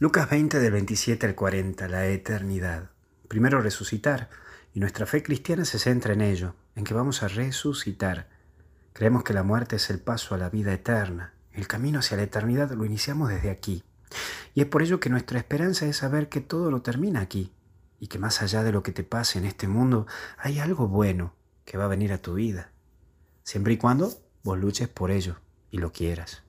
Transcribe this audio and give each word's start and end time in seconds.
Lucas 0.00 0.28
20 0.28 0.58
del 0.58 0.72
27 0.72 1.24
al 1.24 1.36
40, 1.36 1.86
la 1.86 2.08
eternidad. 2.08 2.90
Primero 3.28 3.60
resucitar, 3.60 4.28
y 4.72 4.80
nuestra 4.80 5.06
fe 5.06 5.22
cristiana 5.22 5.64
se 5.64 5.78
centra 5.78 6.14
en 6.14 6.20
ello, 6.20 6.56
en 6.74 6.82
que 6.82 6.94
vamos 6.94 7.22
a 7.22 7.28
resucitar. 7.28 8.28
Creemos 8.92 9.22
que 9.22 9.34
la 9.34 9.44
muerte 9.44 9.76
es 9.76 9.90
el 9.90 10.00
paso 10.00 10.34
a 10.34 10.38
la 10.38 10.50
vida 10.50 10.72
eterna. 10.72 11.32
El 11.52 11.68
camino 11.68 12.00
hacia 12.00 12.16
la 12.16 12.24
eternidad 12.24 12.72
lo 12.72 12.84
iniciamos 12.84 13.28
desde 13.28 13.50
aquí. 13.50 13.84
Y 14.52 14.62
es 14.62 14.66
por 14.66 14.82
ello 14.82 14.98
que 14.98 15.10
nuestra 15.10 15.38
esperanza 15.38 15.86
es 15.86 15.98
saber 15.98 16.28
que 16.28 16.40
todo 16.40 16.72
lo 16.72 16.82
termina 16.82 17.20
aquí, 17.20 17.52
y 18.00 18.08
que 18.08 18.18
más 18.18 18.42
allá 18.42 18.64
de 18.64 18.72
lo 18.72 18.82
que 18.82 18.90
te 18.90 19.04
pase 19.04 19.38
en 19.38 19.44
este 19.44 19.68
mundo, 19.68 20.08
hay 20.38 20.58
algo 20.58 20.88
bueno 20.88 21.36
que 21.64 21.78
va 21.78 21.84
a 21.84 21.88
venir 21.88 22.12
a 22.12 22.18
tu 22.18 22.34
vida, 22.34 22.72
siempre 23.44 23.74
y 23.74 23.76
cuando 23.76 24.12
vos 24.42 24.58
luches 24.58 24.88
por 24.88 25.12
ello 25.12 25.36
y 25.70 25.78
lo 25.78 25.92
quieras. 25.92 26.42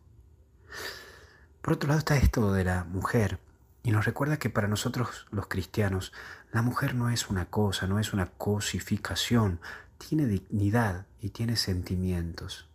Por 1.65 1.73
otro 1.73 1.87
lado 1.87 1.97
está 1.97 2.15
esto 2.15 2.53
de 2.53 2.63
la 2.63 2.83
mujer, 2.83 3.39
y 3.81 3.89
nos 3.89 4.05
recuerda 4.05 4.37
que 4.37 4.51
para 4.51 4.67
nosotros 4.67 5.25
los 5.31 5.47
cristianos, 5.47 6.13
la 6.51 6.61
mujer 6.61 6.93
no 6.93 7.09
es 7.09 7.27
una 7.27 7.47
cosa, 7.47 7.87
no 7.87 7.97
es 7.97 8.13
una 8.13 8.27
cosificación, 8.27 9.59
tiene 9.97 10.27
dignidad 10.27 11.07
y 11.19 11.31
tiene 11.31 11.55
sentimientos. 11.55 12.69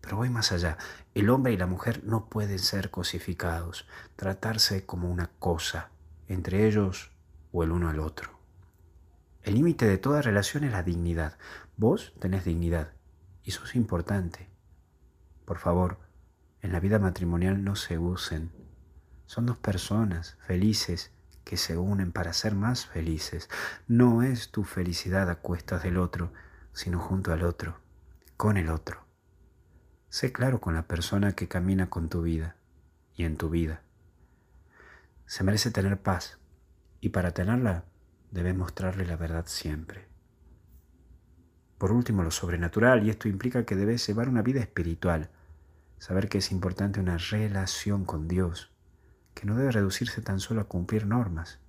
Pero 0.00 0.16
voy 0.16 0.28
más 0.28 0.50
allá, 0.50 0.76
el 1.14 1.30
hombre 1.30 1.52
y 1.52 1.56
la 1.56 1.68
mujer 1.68 2.02
no 2.02 2.28
pueden 2.28 2.58
ser 2.58 2.90
cosificados, 2.90 3.86
tratarse 4.16 4.84
como 4.84 5.08
una 5.08 5.30
cosa, 5.38 5.90
entre 6.26 6.66
ellos 6.66 7.12
o 7.52 7.62
el 7.62 7.70
uno 7.70 7.90
al 7.90 8.00
otro. 8.00 8.40
El 9.44 9.54
límite 9.54 9.86
de 9.86 9.98
toda 9.98 10.20
relación 10.20 10.64
es 10.64 10.72
la 10.72 10.82
dignidad. 10.82 11.38
Vos 11.76 12.12
tenés 12.18 12.44
dignidad 12.44 12.90
y 13.44 13.52
sos 13.52 13.76
importante. 13.76 14.48
Por 15.44 15.58
favor, 15.58 16.09
en 16.62 16.72
la 16.72 16.80
vida 16.80 16.98
matrimonial 16.98 17.64
no 17.64 17.76
se 17.76 17.98
usen. 17.98 18.50
Son 19.26 19.46
dos 19.46 19.56
personas 19.56 20.36
felices 20.46 21.12
que 21.44 21.56
se 21.56 21.76
unen 21.76 22.12
para 22.12 22.32
ser 22.32 22.54
más 22.54 22.86
felices. 22.86 23.48
No 23.88 24.22
es 24.22 24.50
tu 24.50 24.64
felicidad 24.64 25.30
a 25.30 25.36
cuestas 25.36 25.82
del 25.82 25.96
otro, 25.96 26.32
sino 26.72 26.98
junto 26.98 27.32
al 27.32 27.42
otro, 27.42 27.80
con 28.36 28.56
el 28.56 28.68
otro. 28.68 29.04
Sé 30.08 30.32
claro 30.32 30.60
con 30.60 30.74
la 30.74 30.86
persona 30.86 31.32
que 31.32 31.48
camina 31.48 31.88
con 31.88 32.08
tu 32.08 32.22
vida 32.22 32.56
y 33.14 33.24
en 33.24 33.36
tu 33.36 33.48
vida. 33.48 33.82
Se 35.26 35.44
merece 35.44 35.70
tener 35.70 36.02
paz 36.02 36.38
y 37.00 37.10
para 37.10 37.32
tenerla 37.32 37.84
debes 38.30 38.56
mostrarle 38.56 39.06
la 39.06 39.16
verdad 39.16 39.44
siempre. 39.46 40.08
Por 41.78 41.92
último, 41.92 42.22
lo 42.22 42.30
sobrenatural, 42.30 43.06
y 43.06 43.10
esto 43.10 43.26
implica 43.26 43.64
que 43.64 43.74
debes 43.74 44.06
llevar 44.06 44.28
una 44.28 44.42
vida 44.42 44.60
espiritual 44.60 45.30
saber 46.00 46.30
que 46.30 46.38
es 46.38 46.50
importante 46.50 46.98
una 46.98 47.18
relación 47.18 48.06
con 48.06 48.26
Dios, 48.26 48.72
que 49.34 49.44
no 49.44 49.54
debe 49.54 49.70
reducirse 49.70 50.22
tan 50.22 50.40
solo 50.40 50.62
a 50.62 50.64
cumplir 50.64 51.06
normas 51.06 51.60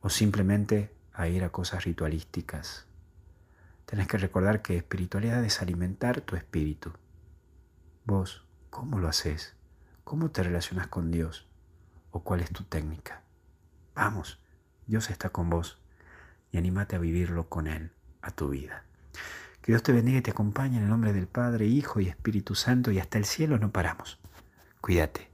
o 0.00 0.08
simplemente 0.08 0.94
a 1.12 1.26
ir 1.26 1.42
a 1.42 1.50
cosas 1.50 1.84
ritualísticas. 1.84 2.86
Tenés 3.84 4.06
que 4.06 4.16
recordar 4.16 4.62
que 4.62 4.76
espiritualidad 4.76 5.44
es 5.44 5.60
alimentar 5.60 6.20
tu 6.20 6.36
espíritu. 6.36 6.92
Vos, 8.04 8.46
¿cómo 8.70 9.00
lo 9.00 9.08
haces? 9.08 9.54
¿Cómo 10.04 10.30
te 10.30 10.44
relacionas 10.44 10.86
con 10.86 11.10
Dios? 11.10 11.48
¿O 12.12 12.22
cuál 12.22 12.40
es 12.40 12.50
tu 12.50 12.62
técnica? 12.62 13.22
Vamos, 13.96 14.38
Dios 14.86 15.10
está 15.10 15.30
con 15.30 15.50
vos 15.50 15.78
y 16.52 16.58
anímate 16.58 16.94
a 16.94 17.00
vivirlo 17.00 17.48
con 17.48 17.66
Él, 17.66 17.90
a 18.22 18.30
tu 18.30 18.50
vida. 18.50 18.84
Que 19.64 19.72
Dios 19.72 19.82
te 19.82 19.92
bendiga 19.92 20.18
y 20.18 20.20
te 20.20 20.32
acompañe 20.32 20.76
en 20.76 20.82
el 20.82 20.90
nombre 20.90 21.14
del 21.14 21.26
Padre, 21.26 21.64
Hijo 21.64 21.98
y 21.98 22.08
Espíritu 22.08 22.54
Santo 22.54 22.90
y 22.90 22.98
hasta 22.98 23.16
el 23.16 23.24
cielo 23.24 23.58
no 23.58 23.72
paramos. 23.72 24.18
Cuídate. 24.82 25.33